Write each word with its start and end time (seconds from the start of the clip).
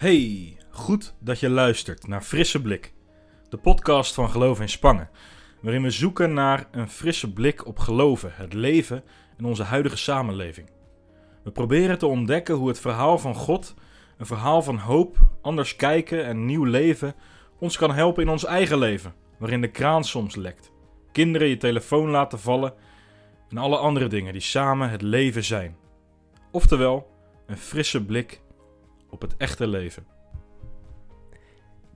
Hey, 0.00 0.56
goed 0.70 1.14
dat 1.18 1.40
je 1.40 1.48
luistert 1.48 2.06
naar 2.06 2.22
Frisse 2.22 2.62
Blik, 2.62 2.92
de 3.48 3.56
podcast 3.56 4.14
van 4.14 4.30
Geloof 4.30 4.60
in 4.60 4.68
Spangen, 4.68 5.10
waarin 5.62 5.82
we 5.82 5.90
zoeken 5.90 6.32
naar 6.32 6.68
een 6.70 6.88
frisse 6.88 7.32
blik 7.32 7.66
op 7.66 7.78
geloven, 7.78 8.32
het 8.34 8.52
leven 8.52 9.04
en 9.36 9.44
onze 9.44 9.62
huidige 9.62 9.96
samenleving. 9.96 10.70
We 11.44 11.50
proberen 11.50 11.98
te 11.98 12.06
ontdekken 12.06 12.54
hoe 12.54 12.68
het 12.68 12.80
verhaal 12.80 13.18
van 13.18 13.34
God, 13.34 13.74
een 14.18 14.26
verhaal 14.26 14.62
van 14.62 14.76
hoop, 14.76 15.18
anders 15.42 15.76
kijken 15.76 16.24
en 16.24 16.44
nieuw 16.44 16.64
leven, 16.64 17.14
ons 17.58 17.76
kan 17.76 17.92
helpen 17.92 18.22
in 18.22 18.28
ons 18.28 18.44
eigen 18.44 18.78
leven, 18.78 19.14
waarin 19.38 19.60
de 19.60 19.70
kraan 19.70 20.04
soms 20.04 20.36
lekt, 20.36 20.72
kinderen 21.12 21.48
je 21.48 21.56
telefoon 21.56 22.08
laten 22.08 22.38
vallen 22.38 22.74
en 23.48 23.58
alle 23.58 23.76
andere 23.76 24.06
dingen 24.06 24.32
die 24.32 24.42
samen 24.42 24.90
het 24.90 25.02
leven 25.02 25.44
zijn. 25.44 25.76
Oftewel, 26.50 27.10
een 27.46 27.58
frisse 27.58 28.04
blik 28.04 28.40
op 29.10 29.20
het 29.20 29.36
echte 29.36 29.66
leven. 29.66 30.04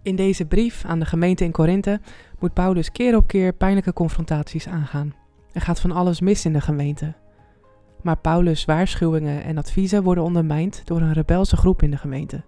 In 0.03 0.17
deze 0.17 0.47
brief 0.47 0.85
aan 0.85 0.99
de 0.99 1.07
gemeente 1.07 1.45
in 1.45 1.51
Korinthe 1.51 2.01
moet 2.39 2.53
Paulus 2.53 2.93
keer 2.93 3.17
op 3.17 3.27
keer 3.27 3.53
pijnlijke 3.53 3.93
confrontaties 3.93 4.69
aangaan. 4.69 5.15
Er 5.53 5.61
gaat 5.61 5.81
van 5.81 5.91
alles 5.91 6.21
mis 6.21 6.45
in 6.45 6.53
de 6.53 6.61
gemeente. 6.61 7.15
Maar 8.03 8.17
Paulus' 8.17 8.65
waarschuwingen 8.65 9.45
en 9.45 9.59
adviezen 9.59 10.03
worden 10.03 10.25
ondermijnd 10.25 10.83
door 10.85 11.01
een 11.01 11.13
rebelse 11.13 11.57
groep 11.57 11.83
in 11.83 11.91
de 11.91 11.97
gemeente. 11.97 12.45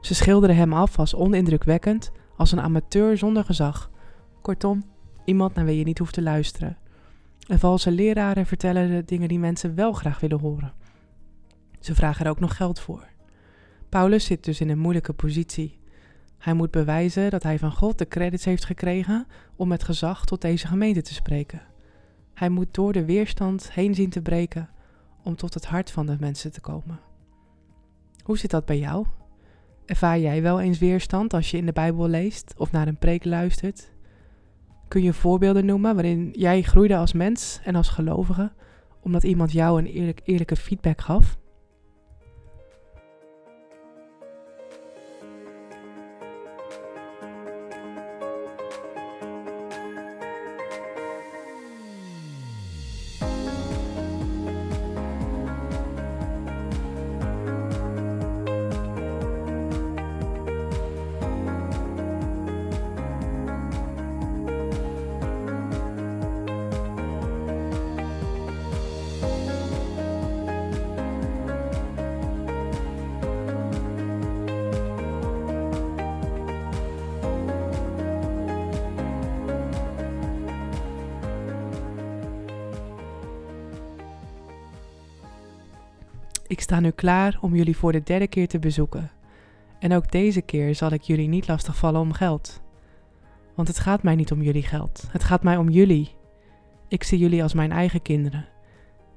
Ze 0.00 0.14
schilderen 0.14 0.56
hem 0.56 0.72
af 0.72 0.98
als 0.98 1.14
onindrukwekkend, 1.14 2.12
als 2.36 2.52
een 2.52 2.60
amateur 2.60 3.18
zonder 3.18 3.44
gezag. 3.44 3.90
Kortom, 4.42 4.82
iemand 5.24 5.54
naar 5.54 5.64
wie 5.64 5.78
je 5.78 5.84
niet 5.84 5.98
hoeft 5.98 6.14
te 6.14 6.22
luisteren. 6.22 6.76
En 7.48 7.58
valse 7.58 7.90
leraren 7.90 8.46
vertellen 8.46 8.90
de 8.90 9.04
dingen 9.04 9.28
die 9.28 9.38
mensen 9.38 9.74
wel 9.74 9.92
graag 9.92 10.20
willen 10.20 10.40
horen. 10.40 10.72
Ze 11.80 11.94
vragen 11.94 12.24
er 12.24 12.30
ook 12.30 12.40
nog 12.40 12.56
geld 12.56 12.80
voor. 12.80 13.12
Paulus 13.94 14.24
zit 14.24 14.44
dus 14.44 14.60
in 14.60 14.68
een 14.68 14.78
moeilijke 14.78 15.12
positie. 15.12 15.78
Hij 16.38 16.54
moet 16.54 16.70
bewijzen 16.70 17.30
dat 17.30 17.42
hij 17.42 17.58
van 17.58 17.72
God 17.72 17.98
de 17.98 18.08
credits 18.08 18.44
heeft 18.44 18.64
gekregen 18.64 19.26
om 19.56 19.68
met 19.68 19.84
gezag 19.84 20.24
tot 20.24 20.40
deze 20.40 20.66
gemeente 20.66 21.02
te 21.02 21.14
spreken. 21.14 21.62
Hij 22.32 22.48
moet 22.48 22.74
door 22.74 22.92
de 22.92 23.04
weerstand 23.04 23.72
heen 23.72 23.94
zien 23.94 24.10
te 24.10 24.22
breken 24.22 24.70
om 25.22 25.36
tot 25.36 25.54
het 25.54 25.66
hart 25.66 25.90
van 25.90 26.06
de 26.06 26.16
mensen 26.20 26.52
te 26.52 26.60
komen. 26.60 27.00
Hoe 28.22 28.38
zit 28.38 28.50
dat 28.50 28.64
bij 28.64 28.78
jou? 28.78 29.06
Ervaar 29.86 30.18
jij 30.18 30.42
wel 30.42 30.60
eens 30.60 30.78
weerstand 30.78 31.34
als 31.34 31.50
je 31.50 31.56
in 31.56 31.66
de 31.66 31.72
Bijbel 31.72 32.08
leest 32.08 32.54
of 32.56 32.72
naar 32.72 32.88
een 32.88 32.98
preek 32.98 33.24
luistert? 33.24 33.92
Kun 34.88 35.02
je 35.02 35.12
voorbeelden 35.12 35.66
noemen 35.66 35.94
waarin 35.94 36.30
jij 36.32 36.62
groeide 36.62 36.96
als 36.96 37.12
mens 37.12 37.60
en 37.64 37.74
als 37.74 37.88
gelovige, 37.88 38.52
omdat 39.00 39.22
iemand 39.22 39.52
jou 39.52 39.78
een 39.78 39.86
eerlijk, 39.86 40.20
eerlijke 40.24 40.56
feedback 40.56 41.00
gaf? 41.00 41.42
Ik 86.54 86.60
sta 86.60 86.80
nu 86.80 86.90
klaar 86.90 87.38
om 87.40 87.54
jullie 87.54 87.76
voor 87.76 87.92
de 87.92 88.02
derde 88.02 88.26
keer 88.26 88.48
te 88.48 88.58
bezoeken. 88.58 89.10
En 89.78 89.92
ook 89.92 90.10
deze 90.10 90.40
keer 90.40 90.74
zal 90.74 90.90
ik 90.90 91.02
jullie 91.02 91.28
niet 91.28 91.48
lastigvallen 91.48 92.00
om 92.00 92.12
geld. 92.12 92.62
Want 93.54 93.68
het 93.68 93.78
gaat 93.78 94.02
mij 94.02 94.14
niet 94.14 94.32
om 94.32 94.42
jullie 94.42 94.62
geld. 94.62 95.04
Het 95.10 95.24
gaat 95.24 95.42
mij 95.42 95.56
om 95.56 95.68
jullie. 95.68 96.14
Ik 96.88 97.02
zie 97.02 97.18
jullie 97.18 97.42
als 97.42 97.54
mijn 97.54 97.72
eigen 97.72 98.02
kinderen. 98.02 98.48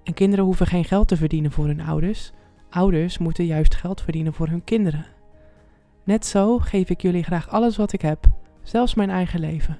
En 0.03 0.13
kinderen 0.13 0.45
hoeven 0.45 0.67
geen 0.67 0.83
geld 0.83 1.07
te 1.07 1.17
verdienen 1.17 1.51
voor 1.51 1.65
hun 1.65 1.81
ouders. 1.81 2.31
Ouders 2.69 3.17
moeten 3.17 3.45
juist 3.45 3.75
geld 3.75 4.01
verdienen 4.01 4.33
voor 4.33 4.47
hun 4.47 4.63
kinderen. 4.63 5.05
Net 6.03 6.25
zo 6.25 6.59
geef 6.59 6.89
ik 6.89 7.01
jullie 7.01 7.23
graag 7.23 7.49
alles 7.49 7.77
wat 7.77 7.93
ik 7.93 8.01
heb, 8.01 8.25
zelfs 8.63 8.95
mijn 8.95 9.09
eigen 9.09 9.39
leven. 9.39 9.79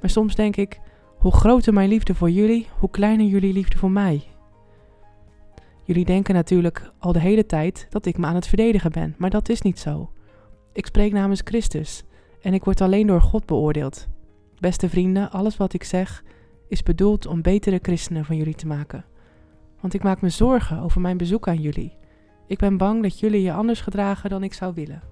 Maar 0.00 0.10
soms 0.10 0.34
denk 0.34 0.56
ik, 0.56 0.80
hoe 1.18 1.32
groter 1.32 1.72
mijn 1.72 1.88
liefde 1.88 2.14
voor 2.14 2.30
jullie, 2.30 2.68
hoe 2.78 2.90
kleiner 2.90 3.26
jullie 3.26 3.52
liefde 3.52 3.78
voor 3.78 3.90
mij. 3.90 4.22
Jullie 5.88 6.04
denken 6.04 6.34
natuurlijk 6.34 6.92
al 6.98 7.12
de 7.12 7.20
hele 7.20 7.46
tijd 7.46 7.86
dat 7.90 8.06
ik 8.06 8.18
me 8.18 8.26
aan 8.26 8.34
het 8.34 8.46
verdedigen 8.46 8.92
ben, 8.92 9.14
maar 9.18 9.30
dat 9.30 9.48
is 9.48 9.62
niet 9.62 9.78
zo. 9.78 10.12
Ik 10.72 10.86
spreek 10.86 11.12
namens 11.12 11.40
Christus 11.44 12.04
en 12.40 12.54
ik 12.54 12.64
word 12.64 12.80
alleen 12.80 13.06
door 13.06 13.20
God 13.20 13.46
beoordeeld. 13.46 14.08
Beste 14.58 14.88
vrienden, 14.88 15.30
alles 15.30 15.56
wat 15.56 15.72
ik 15.72 15.84
zeg 15.84 16.24
is 16.68 16.82
bedoeld 16.82 17.26
om 17.26 17.42
betere 17.42 17.78
christenen 17.82 18.24
van 18.24 18.36
jullie 18.36 18.54
te 18.54 18.66
maken. 18.66 19.04
Want 19.80 19.94
ik 19.94 20.02
maak 20.02 20.20
me 20.20 20.28
zorgen 20.28 20.80
over 20.80 21.00
mijn 21.00 21.16
bezoek 21.16 21.48
aan 21.48 21.60
jullie. 21.60 21.96
Ik 22.46 22.58
ben 22.58 22.76
bang 22.76 23.02
dat 23.02 23.20
jullie 23.20 23.42
je 23.42 23.52
anders 23.52 23.80
gedragen 23.80 24.30
dan 24.30 24.42
ik 24.42 24.52
zou 24.52 24.74
willen. 24.74 25.02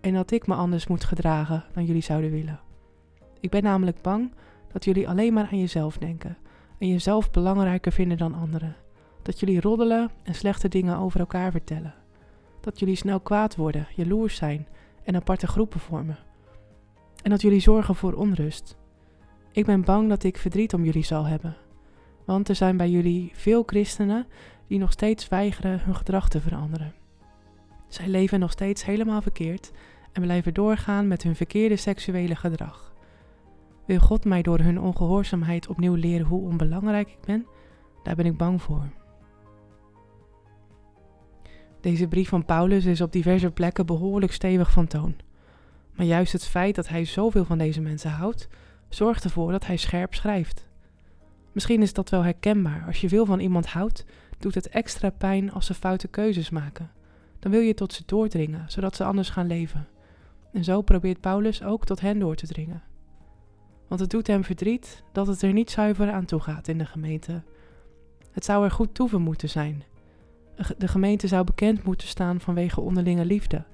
En 0.00 0.14
dat 0.14 0.30
ik 0.30 0.46
me 0.46 0.54
anders 0.54 0.86
moet 0.86 1.04
gedragen 1.04 1.64
dan 1.72 1.84
jullie 1.84 2.02
zouden 2.02 2.30
willen. 2.30 2.60
Ik 3.40 3.50
ben 3.50 3.62
namelijk 3.62 4.02
bang 4.02 4.32
dat 4.72 4.84
jullie 4.84 5.08
alleen 5.08 5.32
maar 5.32 5.48
aan 5.52 5.60
jezelf 5.60 5.98
denken 5.98 6.36
en 6.78 6.88
jezelf 6.88 7.30
belangrijker 7.30 7.92
vinden 7.92 8.18
dan 8.18 8.34
anderen. 8.34 8.76
Dat 9.26 9.40
jullie 9.40 9.60
roddelen 9.60 10.10
en 10.22 10.34
slechte 10.34 10.68
dingen 10.68 10.96
over 10.96 11.20
elkaar 11.20 11.50
vertellen. 11.50 11.94
Dat 12.60 12.78
jullie 12.78 12.96
snel 12.96 13.20
kwaad 13.20 13.56
worden, 13.56 13.88
jaloers 13.94 14.36
zijn 14.36 14.66
en 15.04 15.16
aparte 15.16 15.46
groepen 15.46 15.80
vormen. 15.80 16.18
En 17.22 17.30
dat 17.30 17.40
jullie 17.40 17.60
zorgen 17.60 17.94
voor 17.94 18.12
onrust. 18.12 18.76
Ik 19.52 19.64
ben 19.64 19.84
bang 19.84 20.08
dat 20.08 20.22
ik 20.24 20.36
verdriet 20.36 20.74
om 20.74 20.84
jullie 20.84 21.04
zal 21.04 21.24
hebben. 21.24 21.56
Want 22.24 22.48
er 22.48 22.54
zijn 22.54 22.76
bij 22.76 22.90
jullie 22.90 23.30
veel 23.34 23.62
christenen 23.66 24.26
die 24.66 24.78
nog 24.78 24.92
steeds 24.92 25.28
weigeren 25.28 25.80
hun 25.80 25.96
gedrag 25.96 26.28
te 26.28 26.40
veranderen. 26.40 26.94
Zij 27.88 28.08
leven 28.08 28.40
nog 28.40 28.50
steeds 28.50 28.84
helemaal 28.84 29.22
verkeerd 29.22 29.70
en 30.12 30.22
blijven 30.22 30.54
doorgaan 30.54 31.08
met 31.08 31.22
hun 31.22 31.36
verkeerde 31.36 31.76
seksuele 31.76 32.36
gedrag. 32.36 32.94
Wil 33.86 33.98
God 33.98 34.24
mij 34.24 34.42
door 34.42 34.58
hun 34.58 34.80
ongehoorzaamheid 34.80 35.68
opnieuw 35.68 35.94
leren 35.94 36.26
hoe 36.26 36.48
onbelangrijk 36.48 37.08
ik 37.08 37.20
ben? 37.26 37.46
Daar 38.02 38.16
ben 38.16 38.26
ik 38.26 38.36
bang 38.36 38.62
voor. 38.62 39.04
Deze 41.86 42.08
brief 42.08 42.28
van 42.28 42.44
Paulus 42.44 42.84
is 42.84 43.00
op 43.00 43.12
diverse 43.12 43.50
plekken 43.50 43.86
behoorlijk 43.86 44.32
stevig 44.32 44.70
van 44.70 44.86
toon. 44.86 45.14
Maar 45.92 46.06
juist 46.06 46.32
het 46.32 46.46
feit 46.46 46.74
dat 46.74 46.88
hij 46.88 47.04
zoveel 47.04 47.44
van 47.44 47.58
deze 47.58 47.80
mensen 47.80 48.10
houdt, 48.10 48.48
zorgt 48.88 49.24
ervoor 49.24 49.52
dat 49.52 49.66
hij 49.66 49.76
scherp 49.76 50.14
schrijft. 50.14 50.66
Misschien 51.52 51.82
is 51.82 51.92
dat 51.92 52.10
wel 52.10 52.22
herkenbaar. 52.22 52.84
Als 52.86 53.00
je 53.00 53.08
veel 53.08 53.26
van 53.26 53.40
iemand 53.40 53.66
houdt, 53.66 54.04
doet 54.38 54.54
het 54.54 54.68
extra 54.68 55.10
pijn 55.10 55.52
als 55.52 55.66
ze 55.66 55.74
foute 55.74 56.08
keuzes 56.08 56.50
maken. 56.50 56.90
Dan 57.38 57.50
wil 57.50 57.60
je 57.60 57.74
tot 57.74 57.92
ze 57.92 58.02
doordringen, 58.06 58.64
zodat 58.70 58.96
ze 58.96 59.04
anders 59.04 59.28
gaan 59.28 59.46
leven. 59.46 59.88
En 60.52 60.64
zo 60.64 60.82
probeert 60.82 61.20
Paulus 61.20 61.62
ook 61.62 61.84
tot 61.84 62.00
hen 62.00 62.18
door 62.18 62.34
te 62.34 62.46
dringen. 62.46 62.82
Want 63.88 64.00
het 64.00 64.10
doet 64.10 64.26
hem 64.26 64.44
verdriet 64.44 65.02
dat 65.12 65.26
het 65.26 65.42
er 65.42 65.52
niet 65.52 65.70
zuiver 65.70 66.10
aan 66.10 66.24
toe 66.24 66.40
gaat 66.40 66.68
in 66.68 66.78
de 66.78 66.86
gemeente. 66.86 67.42
Het 68.32 68.44
zou 68.44 68.64
er 68.64 68.70
goed 68.70 68.94
toeven 68.94 69.22
moeten 69.22 69.48
zijn. 69.48 69.84
De 70.78 70.88
gemeente 70.88 71.26
zou 71.26 71.44
bekend 71.44 71.84
moeten 71.84 72.08
staan 72.08 72.40
vanwege 72.40 72.80
onderlinge 72.80 73.24
liefde 73.24 73.64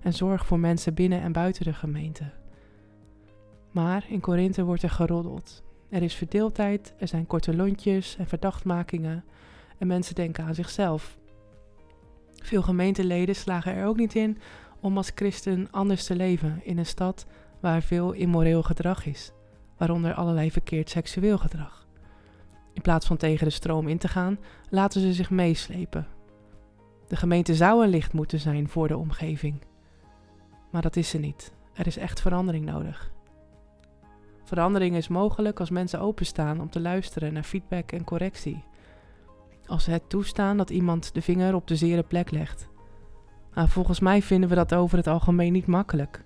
en 0.00 0.12
zorg 0.12 0.46
voor 0.46 0.58
mensen 0.58 0.94
binnen 0.94 1.20
en 1.20 1.32
buiten 1.32 1.64
de 1.64 1.72
gemeente. 1.72 2.30
Maar 3.70 4.04
in 4.08 4.20
Korinthe 4.20 4.64
wordt 4.64 4.82
er 4.82 4.90
geroddeld. 4.90 5.62
Er 5.88 6.02
is 6.02 6.14
verdeeldheid, 6.14 6.94
er 6.98 7.08
zijn 7.08 7.26
korte 7.26 7.56
lontjes 7.56 8.16
en 8.16 8.26
verdachtmakingen 8.26 9.24
en 9.78 9.86
mensen 9.86 10.14
denken 10.14 10.44
aan 10.44 10.54
zichzelf. 10.54 11.18
Veel 12.34 12.62
gemeenteleden 12.62 13.34
slagen 13.34 13.74
er 13.74 13.86
ook 13.86 13.96
niet 13.96 14.14
in 14.14 14.38
om 14.80 14.96
als 14.96 15.12
christen 15.14 15.70
anders 15.70 16.04
te 16.04 16.16
leven 16.16 16.60
in 16.64 16.78
een 16.78 16.86
stad 16.86 17.26
waar 17.60 17.82
veel 17.82 18.12
immoreel 18.12 18.62
gedrag 18.62 19.06
is, 19.06 19.32
waaronder 19.76 20.14
allerlei 20.14 20.50
verkeerd 20.50 20.90
seksueel 20.90 21.38
gedrag. 21.38 21.86
In 22.72 22.82
plaats 22.82 23.06
van 23.06 23.16
tegen 23.16 23.46
de 23.46 23.52
stroom 23.52 23.88
in 23.88 23.98
te 23.98 24.08
gaan, 24.08 24.38
laten 24.70 25.00
ze 25.00 25.12
zich 25.12 25.30
meeslepen 25.30 26.06
de 27.08 27.16
gemeente 27.16 27.54
zou 27.54 27.84
een 27.84 27.90
licht 27.90 28.12
moeten 28.12 28.40
zijn 28.40 28.68
voor 28.68 28.88
de 28.88 28.96
omgeving. 28.96 29.62
Maar 30.70 30.82
dat 30.82 30.96
is 30.96 31.08
ze 31.08 31.18
niet. 31.18 31.52
Er 31.72 31.86
is 31.86 31.96
echt 31.96 32.20
verandering 32.20 32.64
nodig. 32.64 33.10
Verandering 34.44 34.96
is 34.96 35.08
mogelijk 35.08 35.60
als 35.60 35.70
mensen 35.70 36.00
openstaan 36.00 36.60
om 36.60 36.70
te 36.70 36.80
luisteren 36.80 37.32
naar 37.32 37.42
feedback 37.42 37.92
en 37.92 38.04
correctie. 38.04 38.64
Als 39.66 39.84
ze 39.84 39.90
het 39.90 40.08
toestaan 40.08 40.56
dat 40.56 40.70
iemand 40.70 41.14
de 41.14 41.22
vinger 41.22 41.54
op 41.54 41.66
de 41.66 41.76
zere 41.76 42.02
plek 42.02 42.30
legt. 42.30 42.68
Nou, 43.54 43.68
volgens 43.68 44.00
mij 44.00 44.22
vinden 44.22 44.48
we 44.48 44.54
dat 44.54 44.74
over 44.74 44.96
het 44.96 45.06
algemeen 45.06 45.52
niet 45.52 45.66
makkelijk. 45.66 46.24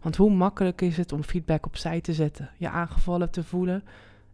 Want 0.00 0.16
hoe 0.16 0.30
makkelijk 0.30 0.80
is 0.80 0.96
het 0.96 1.12
om 1.12 1.22
feedback 1.22 1.66
opzij 1.66 2.00
te 2.00 2.12
zetten, 2.12 2.50
je 2.58 2.68
aangevallen 2.68 3.30
te 3.30 3.44
voelen 3.44 3.84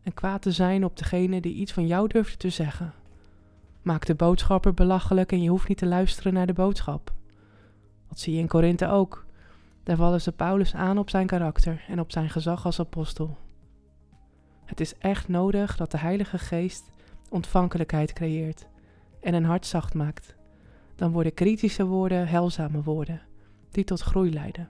en 0.02 0.14
kwaad 0.14 0.42
te 0.42 0.52
zijn 0.52 0.84
op 0.84 0.96
degene 0.96 1.40
die 1.40 1.54
iets 1.54 1.72
van 1.72 1.86
jou 1.86 2.08
durfde 2.08 2.36
te 2.36 2.50
zeggen? 2.50 2.92
Maak 3.88 4.06
de 4.06 4.14
boodschapper 4.14 4.75
belachelijk 4.75 5.32
en 5.32 5.43
je 5.43 5.50
hoeft 5.50 5.69
niet 5.69 5.79
te 5.79 5.87
luisteren 5.87 6.32
naar 6.32 6.46
de 6.46 6.52
boodschap. 6.52 7.12
Dat 8.08 8.19
zie 8.19 8.35
je 8.35 8.40
in 8.40 8.49
Korinthe 8.49 8.88
ook. 8.88 9.26
Daar 9.82 9.96
vallen 9.96 10.20
ze 10.20 10.32
Paulus 10.32 10.75
aan 10.75 10.99
op 10.99 11.11
zijn 11.11 11.26
karakter 11.26 11.85
en 11.88 12.00
op 12.00 12.12
zijn 12.12 12.31
gezag 12.31 12.64
als 12.64 12.81
apostel. 12.81 13.37
Het 14.64 14.81
is 14.81 14.99
echt 14.99 15.29
nodig 15.29 15.76
dat 15.76 15.90
de 15.90 15.99
Heilige 15.99 16.38
Geest 16.38 16.90
ontvankelijkheid 17.31 18.12
creëert 18.12 18.67
en 19.20 19.35
een 19.35 19.44
hart 19.44 19.67
zacht 19.67 19.94
maakt. 19.94 20.37
Dan 20.94 21.12
worden 21.12 21.35
kritische 21.35 21.85
woorden 21.85 22.29
helzame 22.29 22.82
woorden, 22.82 23.23
die 23.70 23.85
tot 23.85 24.00
groei 24.00 24.32
leiden. 24.32 24.69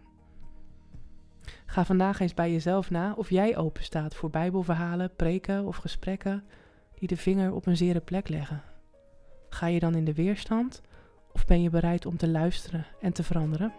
Ga 1.67 1.85
vandaag 1.85 2.21
eens 2.21 2.35
bij 2.35 2.53
jezelf 2.53 2.91
na 2.91 3.15
of 3.17 3.31
jij 3.31 3.57
open 3.57 3.83
staat 3.83 4.15
voor 4.15 4.31
Bijbelverhalen, 4.31 5.17
preken 5.17 5.65
of 5.65 5.77
gesprekken 5.77 6.45
die 6.95 7.09
de 7.09 7.17
vinger 7.17 7.53
op 7.53 7.67
een 7.67 7.77
zere 7.77 8.01
plek 8.01 8.29
leggen. 8.29 8.63
Ga 9.49 9.67
je 9.67 9.81
dan 9.81 9.95
in 9.95 10.05
de 10.05 10.15
weerstand 10.15 10.83
of 11.33 11.47
ben 11.47 11.63
je 11.63 11.71
bereid 11.71 12.07
om 12.07 12.17
te 12.17 12.29
luisteren 12.29 12.87
en 13.01 13.13
te 13.13 13.23
veranderen? 13.23 13.73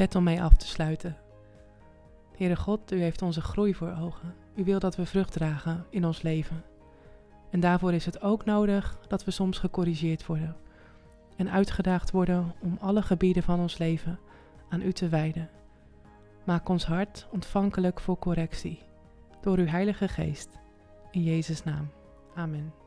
Gebed 0.00 0.14
om 0.14 0.24
mee 0.24 0.42
af 0.42 0.54
te 0.54 0.66
sluiten. 0.66 1.16
Heere 2.36 2.56
God, 2.56 2.92
u 2.92 3.00
heeft 3.00 3.22
onze 3.22 3.40
groei 3.40 3.74
voor 3.74 3.96
ogen. 4.00 4.34
U 4.54 4.64
wil 4.64 4.78
dat 4.78 4.96
we 4.96 5.06
vrucht 5.06 5.32
dragen 5.32 5.86
in 5.90 6.04
ons 6.04 6.22
leven. 6.22 6.64
En 7.50 7.60
daarvoor 7.60 7.92
is 7.92 8.04
het 8.04 8.22
ook 8.22 8.44
nodig 8.44 8.98
dat 9.08 9.24
we 9.24 9.30
soms 9.30 9.58
gecorrigeerd 9.58 10.26
worden 10.26 10.56
en 11.36 11.50
uitgedaagd 11.50 12.10
worden 12.10 12.54
om 12.60 12.76
alle 12.80 13.02
gebieden 13.02 13.42
van 13.42 13.60
ons 13.60 13.78
leven 13.78 14.18
aan 14.68 14.82
u 14.82 14.92
te 14.92 15.08
wijden. 15.08 15.50
Maak 16.44 16.68
ons 16.68 16.84
hart 16.84 17.26
ontvankelijk 17.30 18.00
voor 18.00 18.18
correctie 18.18 18.82
door 19.40 19.58
uw 19.58 19.66
Heilige 19.66 20.08
Geest. 20.08 20.58
In 21.10 21.22
Jezus' 21.22 21.64
naam. 21.64 21.90
Amen. 22.34 22.79